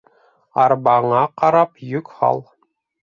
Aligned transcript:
Арбаңа 0.63 1.21
ҡарап 1.41 1.85
йөк 1.93 2.11
һал 2.23 2.43